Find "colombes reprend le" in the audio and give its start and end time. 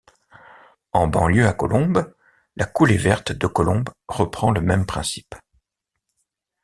3.45-4.59